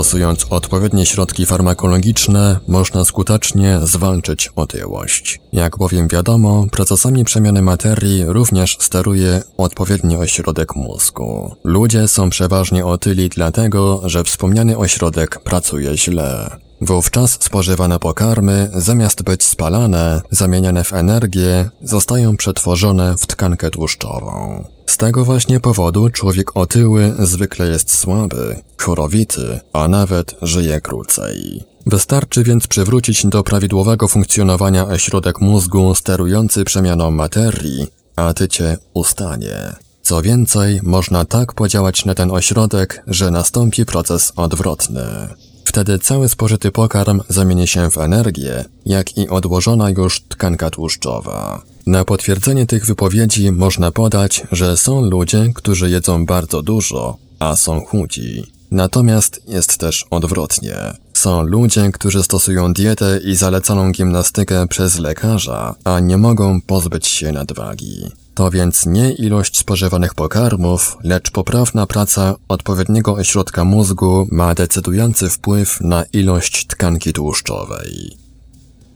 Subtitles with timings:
[0.00, 5.40] Stosując odpowiednie środki farmakologiczne, można skutecznie zwalczyć otyłość.
[5.52, 11.54] Jak bowiem wiadomo, procesami przemiany materii również steruje odpowiedni ośrodek mózgu.
[11.64, 16.56] Ludzie są przeważnie otyli dlatego, że wspomniany ośrodek pracuje źle.
[16.80, 24.64] Wówczas spożywane pokarmy, zamiast być spalane, zamieniane w energię, zostają przetworzone w tkankę tłuszczową.
[24.86, 31.64] Z tego właśnie powodu człowiek otyły zwykle jest słaby, chorowity, a nawet żyje krócej.
[31.86, 37.86] Wystarczy więc przywrócić do prawidłowego funkcjonowania ośrodek mózgu sterujący przemianą materii,
[38.16, 39.72] a tycie ustanie.
[40.02, 45.28] Co więcej, można tak podziałać na ten ośrodek, że nastąpi proces odwrotny.
[45.70, 51.62] Wtedy cały spożyty pokarm zamieni się w energię, jak i odłożona już tkanka tłuszczowa.
[51.86, 57.80] Na potwierdzenie tych wypowiedzi można podać, że są ludzie, którzy jedzą bardzo dużo, a są
[57.80, 58.59] chudzi.
[58.70, 60.76] Natomiast jest też odwrotnie.
[61.14, 67.32] Są ludzie, którzy stosują dietę i zalecaną gimnastykę przez lekarza, a nie mogą pozbyć się
[67.32, 68.10] nadwagi.
[68.34, 75.80] To więc nie ilość spożywanych pokarmów, lecz poprawna praca odpowiedniego ośrodka mózgu ma decydujący wpływ
[75.80, 78.16] na ilość tkanki tłuszczowej.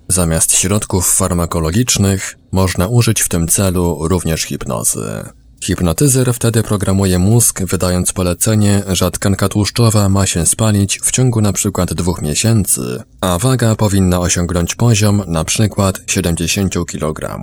[0.09, 5.25] Zamiast środków farmakologicznych można użyć w tym celu również hipnozy.
[5.65, 11.95] Hipnotyzer wtedy programuje mózg, wydając polecenie, że tkanka tłuszczowa ma się spalić w ciągu przykład
[11.95, 17.41] dwóch miesięcy, a waga powinna osiągnąć poziom przykład 70 kg.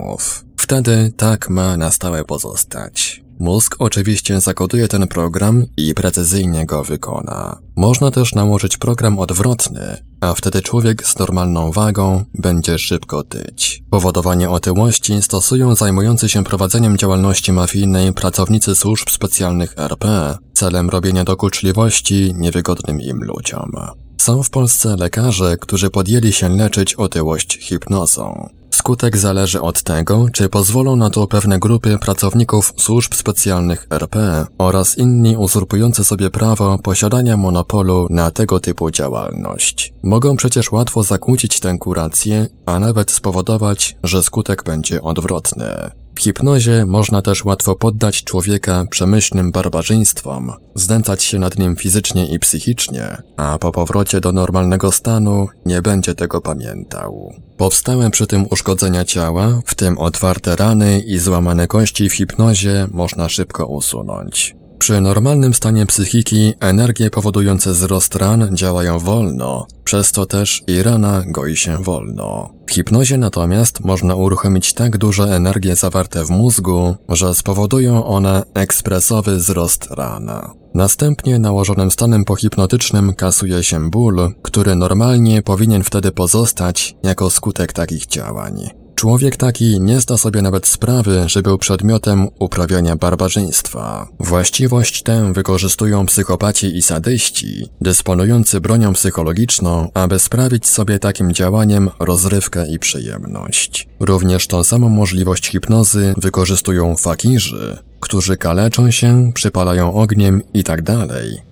[0.58, 3.22] Wtedy tak ma na stałe pozostać.
[3.42, 7.58] Mózg oczywiście zakoduje ten program i precyzyjnie go wykona.
[7.76, 13.84] Można też nałożyć program odwrotny, a wtedy człowiek z normalną wagą będzie szybko tyć.
[13.90, 22.34] Powodowanie otyłości stosują zajmujący się prowadzeniem działalności mafijnej pracownicy służb specjalnych RP celem robienia dokuczliwości
[22.38, 23.72] niewygodnym im ludziom.
[24.18, 28.50] Są w Polsce lekarze, którzy podjęli się leczyć otyłość hipnozą.
[28.82, 34.98] Skutek zależy od tego, czy pozwolą na to pewne grupy pracowników służb specjalnych RP oraz
[34.98, 39.94] inni uzurpujący sobie prawo posiadania monopolu na tego typu działalność.
[40.04, 46.01] Mogą przecież łatwo zakłócić tę kurację, a nawet spowodować, że skutek będzie odwrotny.
[46.20, 53.18] Hipnozie można też łatwo poddać człowieka przemyślnym barbarzyństwom, znęcać się nad nim fizycznie i psychicznie,
[53.38, 57.34] a po powrocie do normalnego stanu nie będzie tego pamiętał.
[57.58, 63.30] Powstałe przy tym uszkodzenia ciała, w tym otwarte rany i złamane kości w hipnozie można
[63.30, 64.61] szybko usunąć.
[64.82, 71.24] Przy normalnym stanie psychiki energie powodujące wzrost ran działają wolno, przez to też i rana
[71.28, 72.54] goi się wolno.
[72.68, 79.36] W hipnozie natomiast można uruchomić tak duże energie zawarte w mózgu, że spowodują one ekspresowy
[79.36, 80.54] wzrost rana.
[80.74, 88.06] Następnie nałożonym stanem pohipnotycznym kasuje się ból, który normalnie powinien wtedy pozostać jako skutek takich
[88.06, 88.81] działań.
[89.02, 94.08] Człowiek taki nie zda sobie nawet sprawy, że był przedmiotem uprawiania barbarzyństwa.
[94.20, 102.68] Właściwość tę wykorzystują psychopaci i sadyści, dysponujący bronią psychologiczną, aby sprawić sobie takim działaniem rozrywkę
[102.68, 103.88] i przyjemność.
[104.00, 110.82] Również tą samą możliwość hipnozy wykorzystują fakirzy, którzy kaleczą się, przypalają ogniem i tak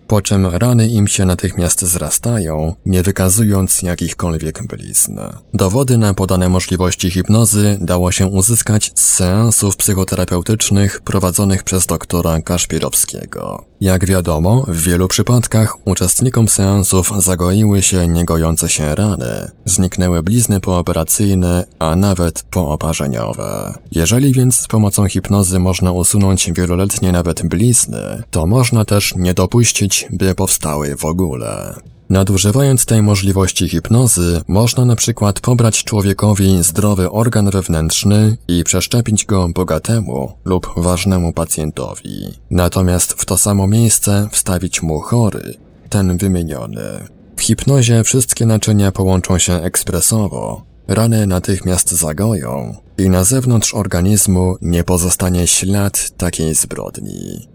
[0.10, 5.20] po czym rany im się natychmiast zrastają, nie wykazując jakichkolwiek blizn.
[5.54, 13.69] Dowody na podane możliwości hipnozy dało się uzyskać z seansów psychoterapeutycznych prowadzonych przez doktora Kaszpirowskiego.
[13.82, 21.66] Jak wiadomo, w wielu przypadkach uczestnikom seansów zagoiły się niegojące się rany, zniknęły blizny pooperacyjne,
[21.80, 23.74] a nawet pooparzeniowe.
[23.92, 30.08] Jeżeli więc z pomocą hipnozy można usunąć wieloletnie nawet blizny, to można też nie dopuścić,
[30.12, 31.76] by powstały w ogóle.
[32.10, 39.50] Nadużywając tej możliwości hipnozy, można na przykład pobrać człowiekowi zdrowy organ wewnętrzny i przeszczepić go
[39.50, 42.34] bogatemu lub ważnemu pacjentowi.
[42.52, 45.54] Natomiast w to samo miejsce wstawić mu chory,
[45.90, 47.08] ten wymieniony.
[47.36, 54.84] W hipnozie wszystkie naczynia połączą się ekspresowo, rany natychmiast zagoją i na zewnątrz organizmu nie
[54.84, 57.48] pozostanie ślad takiej zbrodni.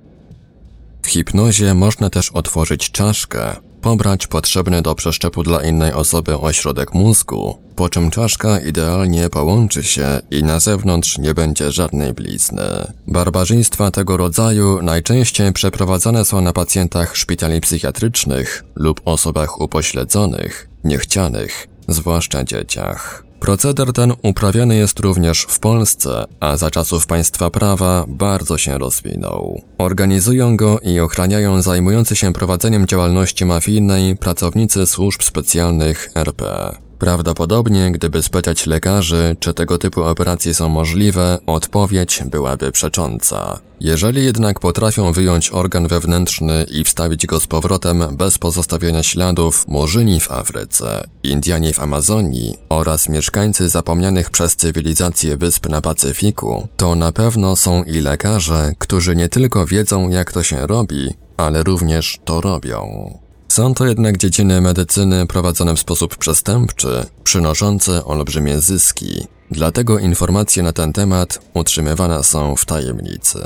[1.02, 7.58] W hipnozie można też otworzyć czaszkę, pobrać potrzebny do przeszczepu dla innej osoby ośrodek mózgu,
[7.76, 12.92] po czym czaszka idealnie połączy się i na zewnątrz nie będzie żadnej blizny.
[13.06, 22.44] Barbarzyństwa tego rodzaju najczęściej przeprowadzane są na pacjentach szpitali psychiatrycznych lub osobach upośledzonych, niechcianych, zwłaszcza
[22.44, 23.23] dzieciach.
[23.44, 29.62] Proceder ten uprawiany jest również w Polsce, a za czasów państwa prawa bardzo się rozwinął.
[29.78, 36.74] Organizują go i ochraniają zajmujący się prowadzeniem działalności mafijnej pracownicy służb specjalnych RP.
[36.98, 43.60] Prawdopodobnie, gdyby spytać lekarzy, czy tego typu operacje są możliwe, odpowiedź byłaby przecząca.
[43.80, 50.20] Jeżeli jednak potrafią wyjąć organ wewnętrzny i wstawić go z powrotem bez pozostawienia śladów Murzyni
[50.20, 57.12] w Afryce, Indianie w Amazonii oraz mieszkańcy zapomnianych przez cywilizację wysp na Pacyfiku, to na
[57.12, 62.40] pewno są i lekarze, którzy nie tylko wiedzą jak to się robi, ale również to
[62.40, 63.18] robią.
[63.48, 69.26] Są to jednak dziedziny medycyny prowadzone w sposób przestępczy, przynoszące olbrzymie zyski.
[69.50, 73.38] Dlatego informacje na ten temat utrzymywane są w tajemnicy.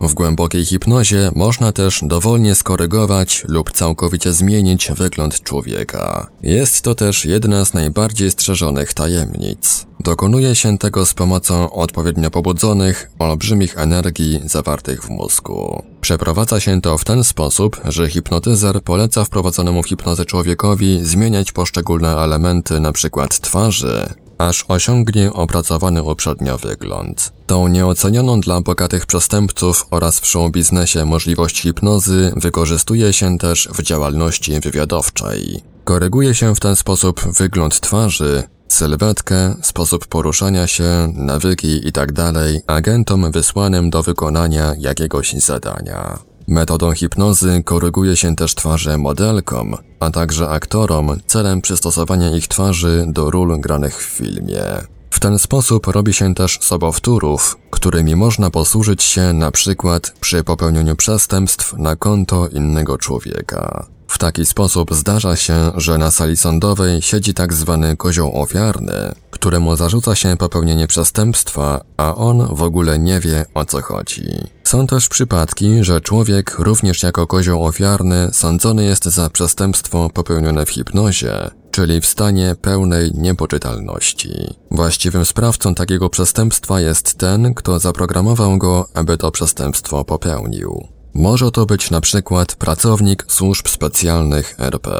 [0.00, 6.26] W głębokiej hipnozie można też dowolnie skorygować lub całkowicie zmienić wygląd człowieka.
[6.42, 9.86] Jest to też jedna z najbardziej strzeżonych tajemnic.
[10.00, 15.82] Dokonuje się tego z pomocą odpowiednio pobudzonych, olbrzymich energii zawartych w mózgu.
[16.00, 22.16] Przeprowadza się to w ten sposób, że hipnotyzer poleca wprowadzonemu w hipnozę człowiekowi zmieniać poszczególne
[22.16, 23.28] elementy np.
[23.28, 27.32] twarzy, aż osiągnie opracowany uprzednio wygląd.
[27.46, 34.60] Tą nieocenioną dla bogatych przestępców oraz w biznesie możliwość hipnozy wykorzystuje się też w działalności
[34.60, 35.62] wywiadowczej.
[35.84, 42.12] Koryguje się w ten sposób wygląd twarzy, sylwetkę, sposób poruszania się, nawyki itd.
[42.14, 42.34] Tak
[42.66, 46.18] agentom wysłanym do wykonania jakiegoś zadania.
[46.48, 53.30] Metodą hipnozy koryguje się też twarze modelkom, a także aktorom celem przystosowania ich twarzy do
[53.30, 54.62] ról granych w filmie.
[55.10, 60.96] W ten sposób robi się też sobowtórów, którymi można posłużyć się na przykład przy popełnieniu
[60.96, 63.86] przestępstw na konto innego człowieka.
[64.14, 69.76] W taki sposób zdarza się, że na sali sądowej siedzi tak zwany kozioł ofiarny, któremu
[69.76, 74.24] zarzuca się popełnienie przestępstwa, a on w ogóle nie wie o co chodzi.
[74.64, 80.70] Są też przypadki, że człowiek również jako kozioł ofiarny sądzony jest za przestępstwo popełnione w
[80.70, 84.54] hipnozie, czyli w stanie pełnej niepoczytalności.
[84.70, 90.88] Właściwym sprawcą takiego przestępstwa jest ten, kto zaprogramował go, aby to przestępstwo popełnił.
[91.14, 94.90] Może to być na przykład pracownik służb specjalnych RP.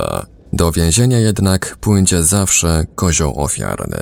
[0.52, 3.98] Do więzienia jednak pójdzie zawsze kozioł ofiarny.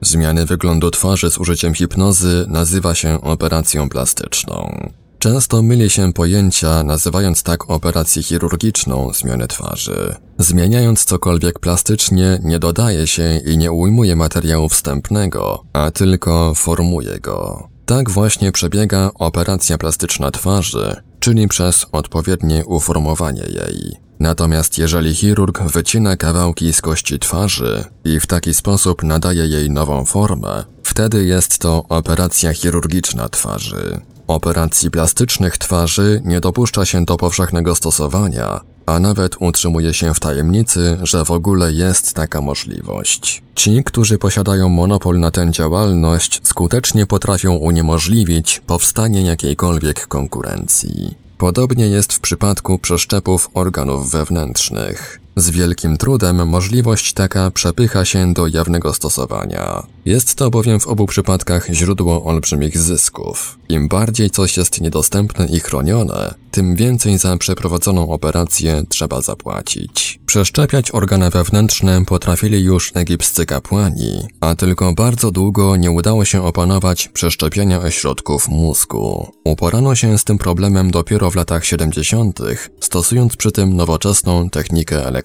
[0.00, 4.88] Zmiany wyglądu twarzy z użyciem hipnozy nazywa się operacją plastyczną.
[5.18, 10.14] Często myli się pojęcia, nazywając tak operację chirurgiczną zmiany twarzy.
[10.38, 17.68] Zmieniając cokolwiek plastycznie, nie dodaje się i nie ujmuje materiału wstępnego, a tylko formuje go.
[17.86, 23.96] Tak właśnie przebiega operacja plastyczna twarzy, czyli przez odpowiednie uformowanie jej.
[24.20, 30.04] Natomiast jeżeli chirurg wycina kawałki z kości twarzy i w taki sposób nadaje jej nową
[30.04, 34.00] formę, wtedy jest to operacja chirurgiczna twarzy.
[34.26, 40.98] Operacji plastycznych twarzy nie dopuszcza się do powszechnego stosowania, a nawet utrzymuje się w tajemnicy,
[41.02, 43.42] że w ogóle jest taka możliwość.
[43.54, 51.21] Ci, którzy posiadają monopol na tę działalność, skutecznie potrafią uniemożliwić powstanie jakiejkolwiek konkurencji.
[51.42, 55.21] Podobnie jest w przypadku przeszczepów organów wewnętrznych.
[55.36, 59.86] Z wielkim trudem możliwość taka przepycha się do jawnego stosowania.
[60.04, 63.58] Jest to bowiem w obu przypadkach źródło olbrzymich zysków.
[63.68, 70.20] Im bardziej coś jest niedostępne i chronione, tym więcej za przeprowadzoną operację trzeba zapłacić.
[70.26, 77.08] Przeszczepiać organy wewnętrzne potrafili już egipscy kapłani, a tylko bardzo długo nie udało się opanować
[77.08, 79.32] przeszczepiania ośrodków mózgu.
[79.44, 82.40] Uporano się z tym problemem dopiero w latach 70.,
[82.80, 85.21] stosując przy tym nowoczesną technikę elektryczną.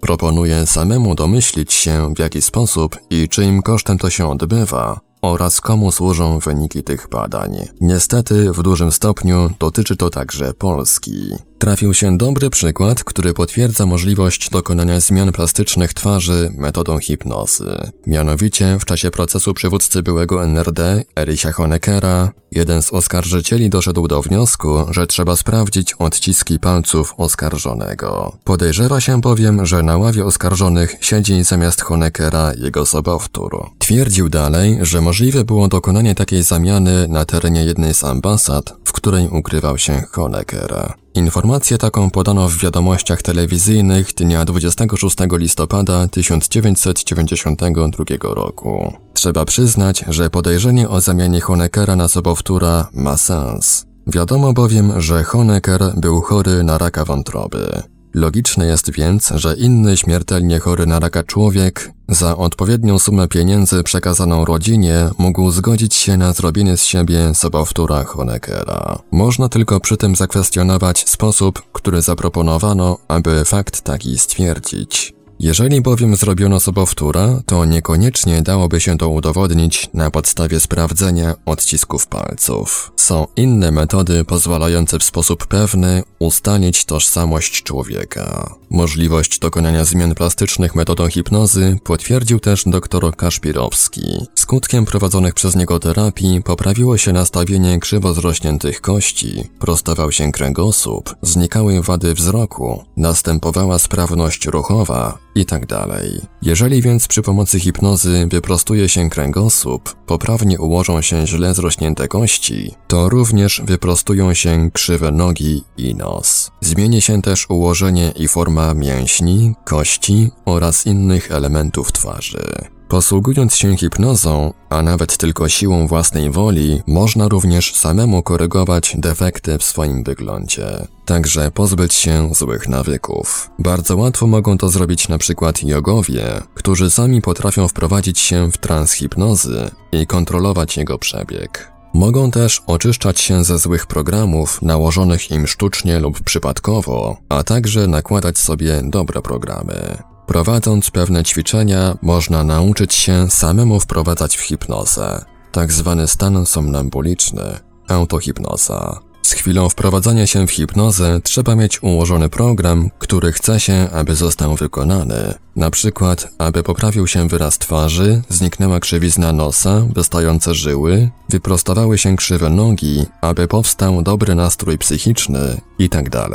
[0.00, 5.92] Proponuję samemu domyślić się, w jaki sposób i czyim kosztem to się odbywa, oraz komu
[5.92, 7.68] służą wyniki tych badań.
[7.80, 11.34] Niestety w dużym stopniu dotyczy to także Polski.
[11.60, 17.90] Trafił się dobry przykład, który potwierdza możliwość dokonania zmian plastycznych twarzy metodą hipnozy.
[18.06, 24.86] Mianowicie w czasie procesu przywódcy byłego NRD, Ericha Honeckera, jeden z oskarżycieli doszedł do wniosku,
[24.90, 28.36] że trzeba sprawdzić odciski palców oskarżonego.
[28.44, 33.70] Podejrzewa się bowiem, że na ławie oskarżonych siedzi zamiast Honeckera jego sobowtór.
[33.78, 39.78] Twierdził dalej, że możliwe było dokonanie takiej zamiany na terenie jednej z ambasad, której ukrywał
[39.78, 40.92] się Honecker.
[41.14, 48.92] Informację taką podano w wiadomościach telewizyjnych dnia 26 listopada 1992 roku.
[49.14, 53.86] Trzeba przyznać, że podejrzenie o zamianie Honeckera na sobowtóra ma sens.
[54.06, 57.82] Wiadomo bowiem, że Honecker był chory na raka wątroby.
[58.14, 64.44] Logiczne jest więc, że inny śmiertelnie chory na raka człowiek za odpowiednią sumę pieniędzy przekazaną
[64.44, 68.98] rodzinie mógł zgodzić się na zrobienie z siebie sobowtóra Honeckera.
[69.10, 75.19] Można tylko przy tym zakwestionować sposób, który zaproponowano, aby fakt taki stwierdzić.
[75.42, 82.92] Jeżeli bowiem zrobiono sobowtóra, to niekoniecznie dałoby się to udowodnić na podstawie sprawdzenia odcisków palców.
[82.96, 88.54] Są inne metody pozwalające w sposób pewny ustalić tożsamość człowieka.
[88.70, 94.26] Możliwość dokonania zmian plastycznych metodą hipnozy potwierdził też dr Kaszpirowski.
[94.34, 101.82] Skutkiem prowadzonych przez niego terapii poprawiło się nastawienie krzywo zrośniętych kości, prostował się kręgosłup, znikały
[101.82, 106.20] wady wzroku, następowała sprawność ruchowa, i tak dalej.
[106.42, 113.08] Jeżeli więc przy pomocy hipnozy wyprostuje się kręgosłup, poprawnie ułożą się źle zrośnięte kości, to
[113.08, 116.50] również wyprostują się krzywe nogi i nos.
[116.60, 122.79] Zmieni się też ułożenie i forma mięśni, kości oraz innych elementów twarzy.
[122.90, 129.64] Posługując się hipnozą, a nawet tylko siłą własnej woli, można również samemu korygować defekty w
[129.64, 130.86] swoim wyglądzie.
[131.04, 133.50] Także pozbyć się złych nawyków.
[133.58, 138.92] Bardzo łatwo mogą to zrobić na przykład jogowie, którzy sami potrafią wprowadzić się w trans
[138.92, 141.72] hipnozy i kontrolować jego przebieg.
[141.94, 148.38] Mogą też oczyszczać się ze złych programów nałożonych im sztucznie lub przypadkowo, a także nakładać
[148.38, 150.09] sobie dobre programy.
[150.30, 157.42] Prowadząc pewne ćwiczenia, można nauczyć się samemu wprowadzać w hipnozę, tak zwany stan somnambuliczny,
[157.88, 159.00] autohipnoza.
[159.22, 164.54] Z chwilą wprowadzania się w hipnozę trzeba mieć ułożony program, który chce się, aby został
[164.54, 165.34] wykonany.
[165.56, 172.50] Na przykład, aby poprawił się wyraz twarzy, zniknęła krzywizna nosa, wystające żyły, wyprostowały się krzywe
[172.50, 176.28] nogi, aby powstał dobry nastrój psychiczny itd.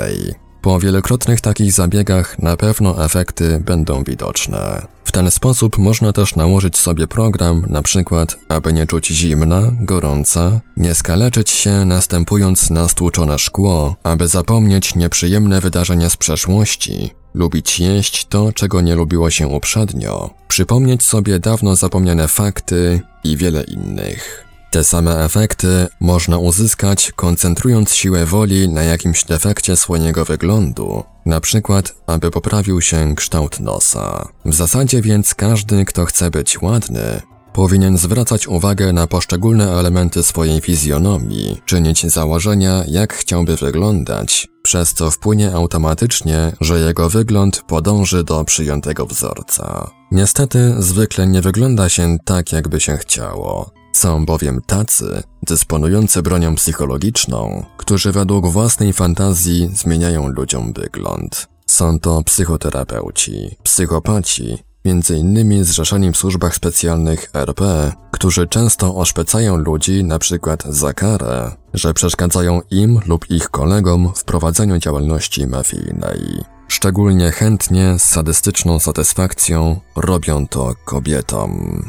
[0.65, 4.88] Po wielokrotnych takich zabiegach na pewno efekty będą widoczne.
[5.03, 10.62] W ten sposób można też nałożyć sobie program, na przykład, aby nie czuć zimna, gorąca,
[10.77, 18.25] nie skaleczyć się następując na stłuczone szkło, aby zapomnieć nieprzyjemne wydarzenia z przeszłości, lubić jeść
[18.25, 24.45] to, czego nie lubiło się uprzednio, przypomnieć sobie dawno zapomniane fakty i wiele innych.
[24.75, 31.96] Te same efekty można uzyskać koncentrując siłę woli na jakimś defekcie swojego wyglądu, na przykład
[32.08, 34.27] aby poprawił się kształt nosa.
[34.46, 37.22] W zasadzie więc każdy, kto chce być ładny,
[37.53, 45.12] powinien zwracać uwagę na poszczególne elementy swojej fizjonomii, czynić założenia, jak chciałby wyglądać, przez co
[45.12, 49.91] wpłynie automatycznie, że jego wygląd podąży do przyjętego wzorca.
[50.12, 53.75] Niestety zwykle nie wygląda się tak, jakby się chciało.
[53.96, 61.48] Są bowiem tacy, dysponujący bronią psychologiczną, którzy według własnej fantazji zmieniają ludziom wygląd.
[61.66, 64.58] Są to psychoterapeuci, psychopaci,
[65.18, 72.62] innymi zrzeszeni w służbach specjalnych RP, którzy często oszpecają ludzi przykład za karę, że przeszkadzają
[72.72, 76.44] im lub ich kolegom w prowadzeniu działalności mafijnej.
[76.68, 81.84] Szczególnie chętnie, z sadystyczną satysfakcją robią to kobietom.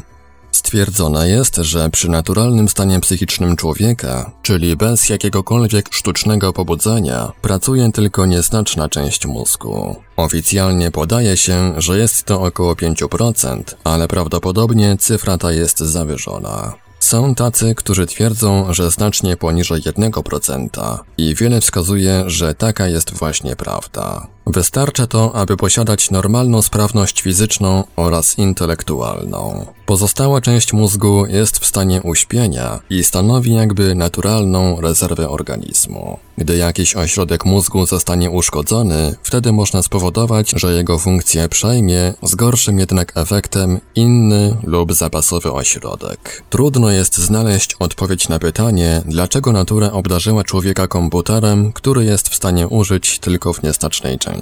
[0.57, 8.27] Stwierdzone jest, że przy naturalnym stanie psychicznym człowieka, czyli bez jakiegokolwiek sztucznego pobudzenia, pracuje tylko
[8.27, 9.97] nieznaczna część mózgu.
[10.17, 16.73] Oficjalnie podaje się, że jest to około 5%, ale prawdopodobnie cyfra ta jest zawyżona.
[17.01, 23.57] Są tacy, którzy twierdzą, że znacznie poniżej 1% i wiele wskazuje, że taka jest właśnie
[23.57, 24.36] prawda.
[24.47, 29.67] Wystarcza to, aby posiadać normalną sprawność fizyczną oraz intelektualną.
[29.87, 36.19] Pozostała część mózgu jest w stanie uśpienia i stanowi jakby naturalną rezerwę organizmu.
[36.38, 42.79] Gdy jakiś ośrodek mózgu zostanie uszkodzony, wtedy można spowodować, że jego funkcję przejmie, z gorszym
[42.79, 46.43] jednak efektem inny lub zapasowy ośrodek.
[46.50, 52.69] Trudno jest znaleźć odpowiedź na pytanie, dlaczego natura obdarzyła człowieka komputerem, który jest w stanie
[52.69, 54.36] użyć tylko w niestacznej części.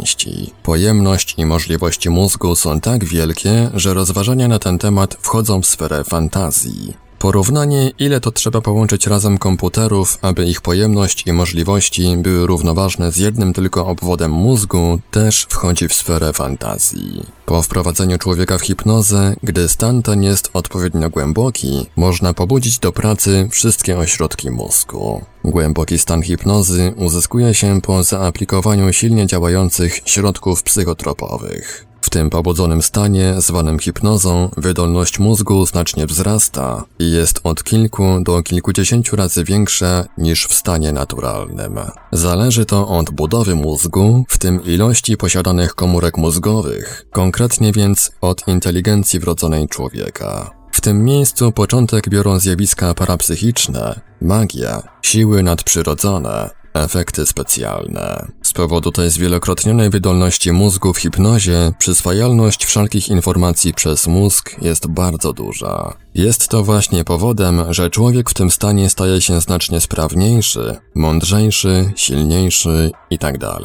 [0.62, 6.04] Pojemność i możliwości mózgu są tak wielkie, że rozważania na ten temat wchodzą w sferę
[6.04, 7.03] fantazji.
[7.25, 13.16] Porównanie, ile to trzeba połączyć razem komputerów, aby ich pojemność i możliwości były równoważne z
[13.16, 17.23] jednym tylko obwodem mózgu, też wchodzi w sferę fantazji.
[17.47, 23.49] Po wprowadzeniu człowieka w hipnozę, gdy stan ten jest odpowiednio głęboki, można pobudzić do pracy
[23.50, 25.25] wszystkie ośrodki mózgu.
[25.45, 31.83] Głęboki stan hipnozy uzyskuje się po zaaplikowaniu silnie działających środków psychotropowych.
[32.04, 38.42] W tym pobudzonym stanie, zwanym hipnozą, wydolność mózgu znacznie wzrasta i jest od kilku do
[38.42, 41.78] kilkudziesięciu razy większa niż w stanie naturalnym.
[42.12, 49.20] Zależy to od budowy mózgu, w tym ilości posiadanych komórek mózgowych, konkretnie więc od inteligencji
[49.20, 50.50] wrodzonej człowieka.
[50.73, 58.26] W tym miejscu początek biorą zjawiska parapsychiczne, magia, siły nadprzyrodzone, efekty specjalne.
[58.54, 65.94] Powodu tej zwielokrotnionej wydolności mózgu w hipnozie, przyswajalność wszelkich informacji przez mózg jest bardzo duża.
[66.14, 72.90] Jest to właśnie powodem, że człowiek w tym stanie staje się znacznie sprawniejszy, mądrzejszy, silniejszy
[73.11, 73.38] itd.
[73.38, 73.62] Tak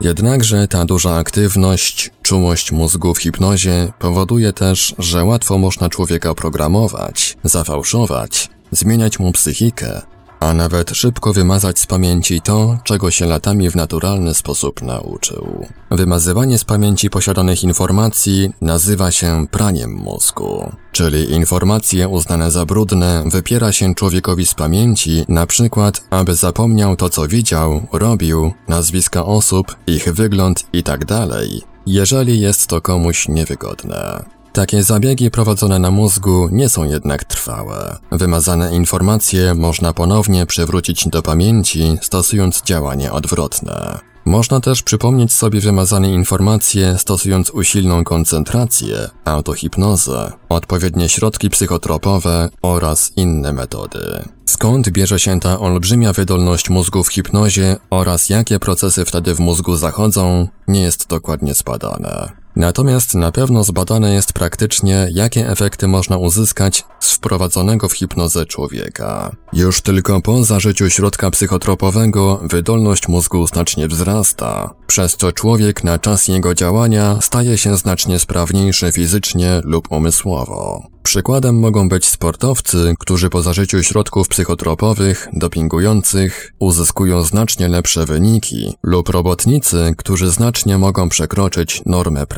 [0.00, 7.36] Jednakże ta duża aktywność, czułość mózgu w hipnozie powoduje też, że łatwo można człowieka programować,
[7.44, 10.02] zafałszować, zmieniać mu psychikę,
[10.40, 15.66] a nawet szybko wymazać z pamięci to, czego się latami w naturalny sposób nauczył.
[15.90, 23.72] Wymazywanie z pamięci posiadanych informacji nazywa się praniem mózgu, czyli informacje uznane za brudne wypiera
[23.72, 30.14] się człowiekowi z pamięci, na przykład, aby zapomniał to, co widział, robił, nazwiska osób, ich
[30.14, 34.24] wygląd itd., tak jeżeli jest to komuś niewygodne.
[34.52, 37.98] Takie zabiegi prowadzone na mózgu nie są jednak trwałe.
[38.10, 43.98] Wymazane informacje można ponownie przywrócić do pamięci, stosując działanie odwrotne.
[44.24, 53.52] Można też przypomnieć sobie wymazane informacje stosując usilną koncentrację, autohipnozę, odpowiednie środki psychotropowe oraz inne
[53.52, 54.22] metody.
[54.46, 59.76] Skąd bierze się ta olbrzymia wydolność mózgu w hipnozie oraz jakie procesy wtedy w mózgu
[59.76, 62.37] zachodzą, nie jest dokładnie zbadane.
[62.56, 69.36] Natomiast na pewno zbadane jest praktycznie, jakie efekty można uzyskać z wprowadzonego w hipnozę człowieka.
[69.52, 76.28] Już tylko po zażyciu środka psychotropowego wydolność mózgu znacznie wzrasta, przez co człowiek na czas
[76.28, 80.82] jego działania staje się znacznie sprawniejszy fizycznie lub umysłowo.
[81.02, 89.08] Przykładem mogą być sportowcy, którzy po zażyciu środków psychotropowych, dopingujących, uzyskują znacznie lepsze wyniki, lub
[89.08, 92.37] robotnicy, którzy znacznie mogą przekroczyć normę pracy.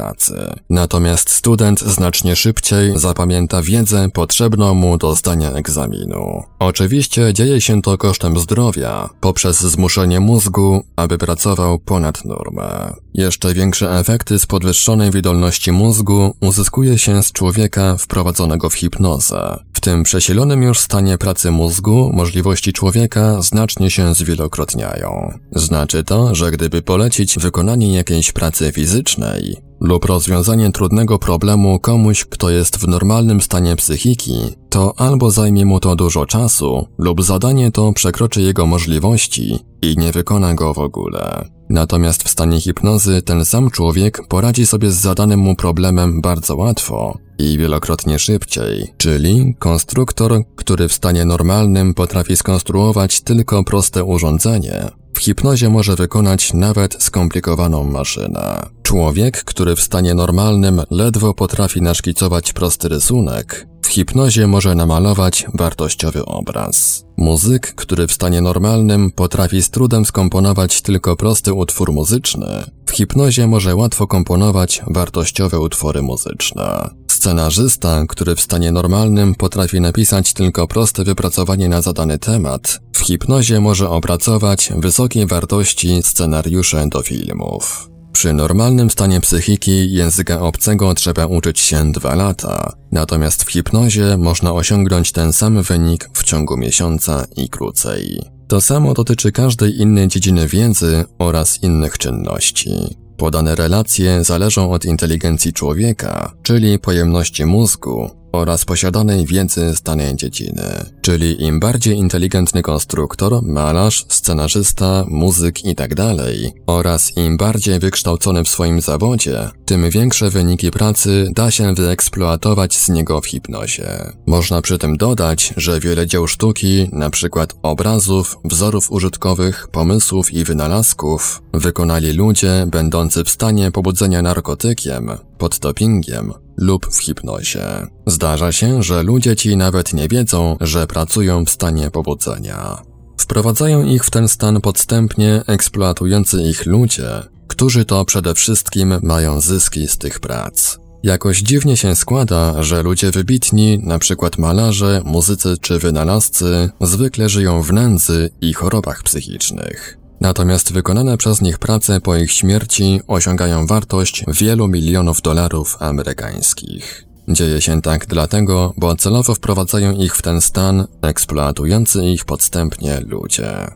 [0.70, 6.42] Natomiast student znacznie szybciej zapamięta wiedzę potrzebną mu do zdania egzaminu.
[6.58, 12.92] Oczywiście dzieje się to kosztem zdrowia, poprzez zmuszenie mózgu, aby pracował ponad normę.
[13.14, 19.58] Jeszcze większe efekty z podwyższonej wydolności mózgu uzyskuje się z człowieka wprowadzonego w hipnozę.
[19.72, 25.38] W tym przesilonym już stanie pracy mózgu możliwości człowieka znacznie się zwielokrotniają.
[25.52, 32.51] Znaczy to, że gdyby polecić wykonanie jakiejś pracy fizycznej lub rozwiązanie trudnego problemu komuś, kto
[32.51, 37.93] jest w normalnym stanie psychiki, to albo zajmie mu to dużo czasu, lub zadanie to
[37.93, 41.45] przekroczy jego możliwości i nie wykona go w ogóle.
[41.71, 47.19] Natomiast w stanie hipnozy ten sam człowiek poradzi sobie z zadanym mu problemem bardzo łatwo
[47.38, 54.88] i wielokrotnie szybciej, czyli konstruktor, który w stanie normalnym potrafi skonstruować tylko proste urządzenie,
[55.20, 58.66] hipnozie może wykonać nawet skomplikowaną maszynę.
[58.83, 66.24] Człowiek, który w stanie normalnym ledwo potrafi naszkicować prosty rysunek, w hipnozie może namalować wartościowy
[66.24, 67.04] obraz.
[67.16, 73.46] Muzyk, który w stanie normalnym potrafi z trudem skomponować tylko prosty utwór muzyczny, w hipnozie
[73.46, 76.90] może łatwo komponować wartościowe utwory muzyczne.
[77.11, 83.60] Scenarzysta, który w stanie normalnym potrafi napisać tylko proste wypracowanie na zadany temat, w hipnozie
[83.60, 87.90] może opracować wysokiej wartości scenariusze do filmów.
[88.12, 94.52] Przy normalnym stanie psychiki języka obcego trzeba uczyć się dwa lata, natomiast w hipnozie można
[94.52, 98.22] osiągnąć ten sam wynik w ciągu miesiąca i krócej.
[98.48, 102.96] To samo dotyczy każdej innej dziedziny wiedzy oraz innych czynności.
[103.16, 110.62] Podane relacje zależą od inteligencji człowieka, czyli pojemności mózgu, oraz posiadanej wiedzy z danej dziedziny.
[111.00, 115.94] Czyli im bardziej inteligentny konstruktor, malarz, scenarzysta, muzyk itd.
[115.94, 116.26] Tak
[116.66, 122.88] oraz im bardziej wykształcony w swoim zawodzie, tym większe wyniki pracy da się wyeksploatować z
[122.88, 124.12] niego w hipnozie.
[124.26, 127.46] Można przy tym dodać, że wiele dzieł sztuki, np.
[127.62, 136.32] obrazów, wzorów użytkowych, pomysłów i wynalazków, wykonali ludzie będący w stanie pobudzenia narkotykiem, pod dopingiem
[136.56, 137.66] lub w hipnozie.
[138.06, 142.83] Zdarza się, że ludzie ci nawet nie wiedzą, że pracują w stanie pobudzenia.
[143.18, 149.88] Wprowadzają ich w ten stan podstępnie eksploatujący ich ludzie, którzy to przede wszystkim mają zyski
[149.88, 150.79] z tych prac.
[151.03, 154.29] Jakoś dziwnie się składa, że ludzie wybitni, np.
[154.38, 159.98] malarze, muzycy czy wynalazcy, zwykle żyją w nędzy i chorobach psychicznych.
[160.20, 167.10] Natomiast wykonane przez nich prace po ich śmierci osiągają wartość wielu milionów dolarów amerykańskich.
[167.31, 173.66] Dzieje się tak dlatego, bo celowo wprowadzają ich w ten stan, eksploatujący ich podstępnie ludzie.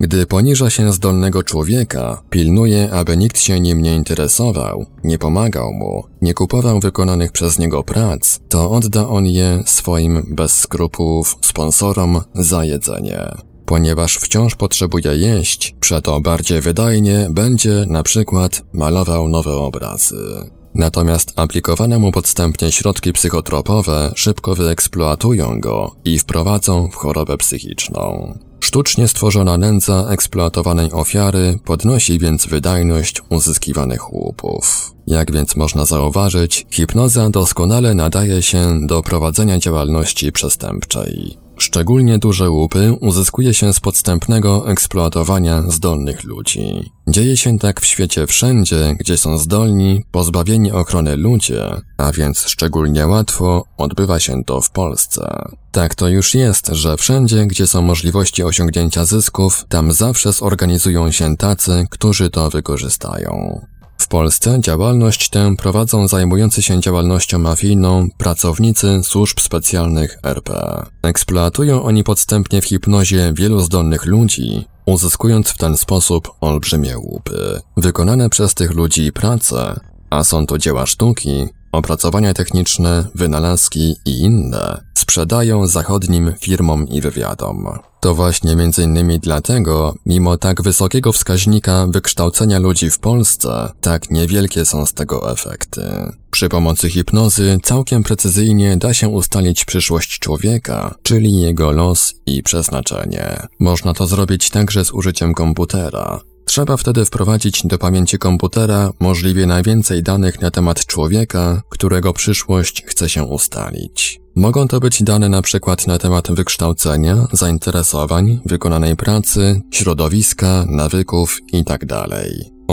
[0.00, 6.04] Gdy poniża się zdolnego człowieka, pilnuje, aby nikt się nim nie interesował, nie pomagał mu,
[6.22, 12.64] nie kupował wykonanych przez niego prac, to odda on je swoim bez skrupułów sponsorom za
[12.64, 13.28] jedzenie.
[13.66, 20.50] Ponieważ wciąż potrzebuje jeść, przeto bardziej wydajnie będzie na przykład malował nowe obrazy.
[20.74, 28.34] Natomiast aplikowane mu podstępnie środki psychotropowe szybko wyeksploatują go i wprowadzą w chorobę psychiczną.
[28.60, 34.94] Sztucznie stworzona nędza eksploatowanej ofiary podnosi więc wydajność uzyskiwanych łupów.
[35.06, 41.41] Jak więc można zauważyć, hipnoza doskonale nadaje się do prowadzenia działalności przestępczej.
[41.56, 46.90] Szczególnie duże łupy uzyskuje się z podstępnego eksploatowania zdolnych ludzi.
[47.08, 51.62] Dzieje się tak w świecie wszędzie, gdzie są zdolni, pozbawieni ochrony ludzie,
[51.96, 55.44] a więc szczególnie łatwo odbywa się to w Polsce.
[55.72, 61.36] Tak to już jest, że wszędzie, gdzie są możliwości osiągnięcia zysków, tam zawsze zorganizują się
[61.36, 63.60] tacy, którzy to wykorzystają.
[64.02, 70.82] W Polsce działalność tę prowadzą zajmujący się działalnością mafijną pracownicy służb specjalnych RP.
[71.02, 77.60] Eksploatują oni podstępnie w hipnozie wielu zdolnych ludzi, uzyskując w ten sposób olbrzymie łupy.
[77.76, 84.80] Wykonane przez tych ludzi prace, a są to dzieła sztuki, opracowania techniczne, wynalazki i inne,
[85.02, 87.68] sprzedają zachodnim firmom i wywiadom.
[88.00, 94.86] To właśnie innymi dlatego, mimo tak wysokiego wskaźnika wykształcenia ludzi w Polsce, tak niewielkie są
[94.86, 95.82] z tego efekty.
[96.30, 103.46] Przy pomocy hipnozy całkiem precyzyjnie da się ustalić przyszłość człowieka, czyli jego los i przeznaczenie.
[103.58, 106.20] Można to zrobić także z użyciem komputera.
[106.44, 113.08] Trzeba wtedy wprowadzić do pamięci komputera możliwie najwięcej danych na temat człowieka, którego przyszłość chce
[113.08, 114.21] się ustalić.
[114.36, 122.06] Mogą to być dane na przykład na temat wykształcenia, zainteresowań, wykonanej pracy, środowiska, nawyków itd.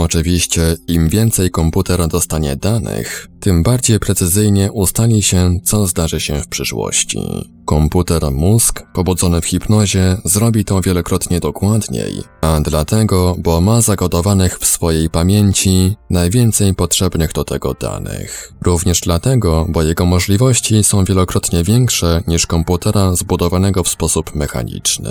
[0.02, 6.48] Oczywiście, im więcej komputer dostanie danych, tym bardziej precyzyjnie ustali się, co zdarzy się w
[6.48, 7.20] przyszłości.
[7.64, 14.66] Komputer mózg, pobudzony w hipnozie, zrobi to wielokrotnie dokładniej, a dlatego, bo ma zagotowanych w
[14.66, 18.52] swojej pamięci najwięcej potrzebnych do tego danych.
[18.64, 25.10] Również dlatego, bo jego możliwości są wielokrotnie większe niż komputera zbudowanego w sposób mechaniczny.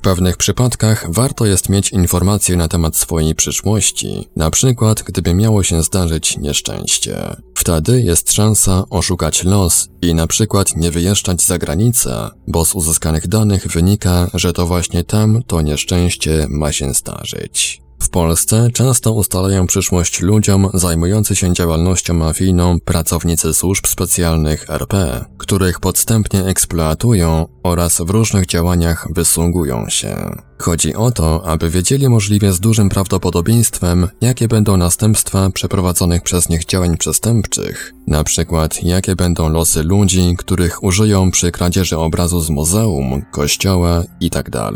[0.00, 5.62] W pewnych przypadkach warto jest mieć informacje na temat swojej przyszłości, na przykład gdyby miało
[5.62, 7.36] się zdarzyć nieszczęście.
[7.54, 13.28] Wtedy jest szansa oszukać los i na przykład nie wyjeżdżać za granicę, bo z uzyskanych
[13.28, 17.82] danych wynika, że to właśnie tam to nieszczęście ma się zdarzyć.
[18.10, 26.44] Polsce często ustalają przyszłość ludziom zajmujący się działalnością mafijną pracownicy służb specjalnych RP, których podstępnie
[26.44, 30.49] eksploatują oraz w różnych działaniach wysługują się.
[30.60, 36.64] Chodzi o to, aby wiedzieli możliwie z dużym prawdopodobieństwem, jakie będą następstwa przeprowadzonych przez nich
[36.64, 43.22] działań przestępczych, na przykład jakie będą losy ludzi, których użyją przy kradzieży obrazu z muzeum,
[43.32, 44.50] kościoła itd.
[44.50, 44.74] Tak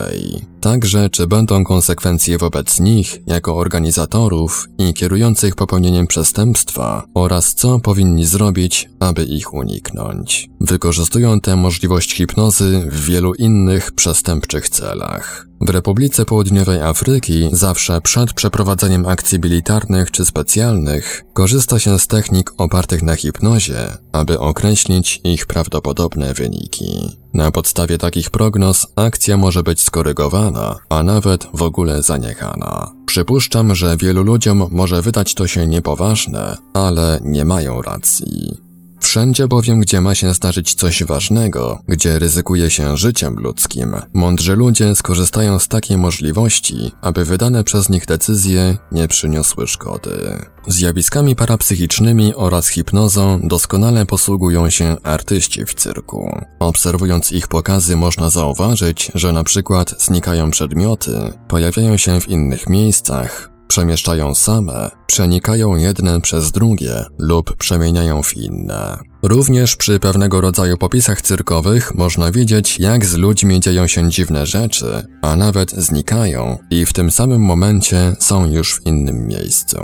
[0.61, 8.27] Także czy będą konsekwencje wobec nich, jako organizatorów i kierujących popełnieniem przestępstwa oraz co powinni
[8.27, 10.49] zrobić, aby ich uniknąć.
[10.61, 15.47] Wykorzystują tę możliwość hipnozy w wielu innych przestępczych celach.
[15.61, 22.53] W Republice Południowej Afryki zawsze przed przeprowadzeniem akcji militarnych czy specjalnych korzysta się z technik
[22.59, 23.79] opartych na hipnozie,
[24.13, 27.19] aby określić ich prawdopodobne wyniki.
[27.35, 32.93] Na podstawie takich prognoz akcja może być skorygowana, a nawet w ogóle zaniechana.
[33.07, 38.64] Przypuszczam, że wielu ludziom może wydać to się niepoważne, ale nie mają racji.
[39.05, 44.95] Wszędzie bowiem, gdzie ma się zdarzyć coś ważnego, gdzie ryzykuje się życiem ludzkim, mądrzy ludzie
[44.95, 50.39] skorzystają z takiej możliwości, aby wydane przez nich decyzje nie przyniosły szkody.
[50.67, 56.41] Zjawiskami parapsychicznymi oraz hipnozą doskonale posługują się artyści w cyrku.
[56.59, 63.54] Obserwując ich pokazy można zauważyć, że na przykład znikają przedmioty, pojawiają się w innych miejscach,
[63.69, 68.99] przemieszczają same, przenikają jedne przez drugie lub przemieniają w inne.
[69.23, 75.07] Również przy pewnego rodzaju popisach cyrkowych można widzieć, jak z ludźmi dzieją się dziwne rzeczy,
[75.23, 79.79] a nawet znikają i w tym samym momencie są już w innym miejscu.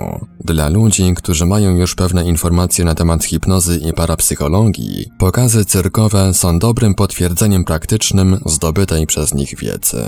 [0.45, 6.59] Dla ludzi, którzy mają już pewne informacje na temat hipnozy i parapsychologii, pokazy cyrkowe są
[6.59, 10.05] dobrym potwierdzeniem praktycznym zdobytej przez nich wiedzy.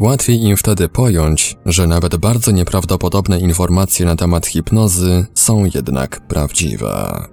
[0.00, 7.24] Łatwiej im wtedy pojąć, że nawet bardzo nieprawdopodobne informacje na temat hipnozy są jednak prawdziwe.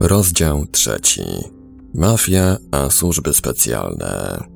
[0.00, 1.22] Rozdział trzeci.
[1.94, 4.55] Mafia a służby specjalne.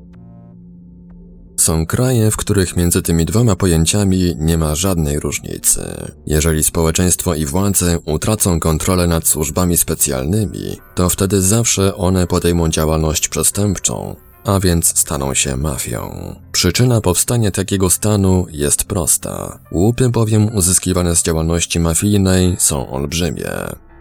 [1.60, 5.80] Są kraje, w których między tymi dwoma pojęciami nie ma żadnej różnicy.
[6.26, 13.28] Jeżeli społeczeństwo i władze utracą kontrolę nad służbami specjalnymi, to wtedy zawsze one podejmą działalność
[13.28, 16.34] przestępczą, a więc staną się mafią.
[16.52, 19.58] Przyczyna powstania takiego stanu jest prosta.
[19.72, 23.50] Łupy bowiem uzyskiwane z działalności mafijnej są olbrzymie.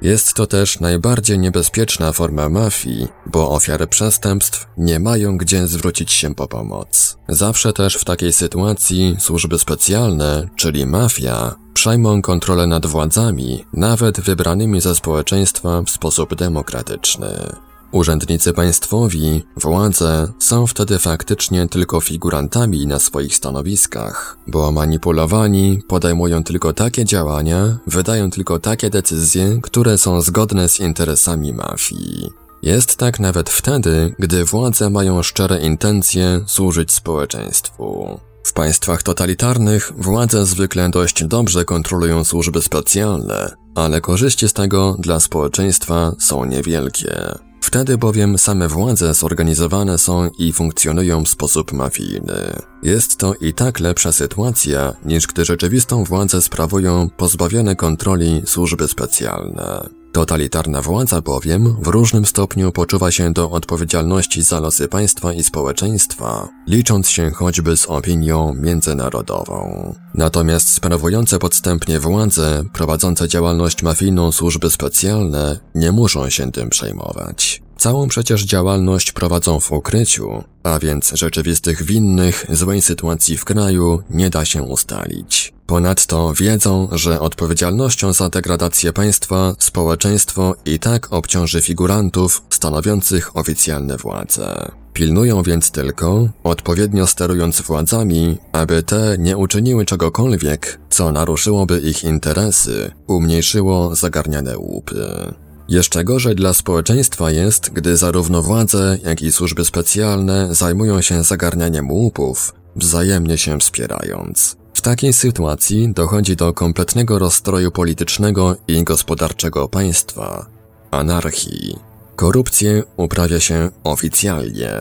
[0.01, 6.35] Jest to też najbardziej niebezpieczna forma mafii, bo ofiary przestępstw nie mają gdzie zwrócić się
[6.35, 7.17] po pomoc.
[7.29, 14.81] Zawsze też w takiej sytuacji służby specjalne, czyli mafia, przejmą kontrolę nad władzami, nawet wybranymi
[14.81, 17.55] ze społeczeństwa w sposób demokratyczny.
[17.91, 26.73] Urzędnicy państwowi, władze są wtedy faktycznie tylko figurantami na swoich stanowiskach, bo manipulowani podejmują tylko
[26.73, 32.29] takie działania, wydają tylko takie decyzje, które są zgodne z interesami mafii.
[32.61, 38.19] Jest tak nawet wtedy, gdy władze mają szczere intencje służyć społeczeństwu.
[38.43, 45.19] W państwach totalitarnych władze zwykle dość dobrze kontrolują służby specjalne, ale korzyści z tego dla
[45.19, 47.39] społeczeństwa są niewielkie.
[47.61, 52.61] Wtedy bowiem same władze zorganizowane są i funkcjonują w sposób mafijny.
[52.83, 59.98] Jest to i tak lepsza sytuacja, niż gdy rzeczywistą władzę sprawują pozbawione kontroli służby specjalne.
[60.11, 66.49] Totalitarna władza bowiem w różnym stopniu poczuwa się do odpowiedzialności za losy państwa i społeczeństwa,
[66.67, 69.93] licząc się choćby z opinią międzynarodową.
[70.13, 77.68] Natomiast sprawujące podstępnie władze, prowadzące działalność mafijną służby specjalne, nie muszą się tym przejmować.
[77.79, 84.29] Całą przecież działalność prowadzą w ukryciu, a więc rzeczywistych winnych złej sytuacji w kraju nie
[84.29, 85.53] da się ustalić.
[85.65, 94.71] Ponadto wiedzą, że odpowiedzialnością za degradację państwa społeczeństwo i tak obciąży figurantów stanowiących oficjalne władze.
[94.93, 102.91] Pilnują więc tylko, odpowiednio sterując władzami, aby te nie uczyniły czegokolwiek, co naruszyłoby ich interesy,
[103.07, 105.33] umniejszyło zagarniane łupy.
[105.69, 111.91] Jeszcze gorzej dla społeczeństwa jest, gdy zarówno władze, jak i służby specjalne zajmują się zagarnianiem
[111.91, 114.57] łupów, wzajemnie się wspierając.
[114.73, 120.45] W takiej sytuacji dochodzi do kompletnego rozstroju politycznego i gospodarczego państwa,
[120.91, 121.75] anarchii.
[122.15, 124.71] Korupcję uprawia się oficjalnie.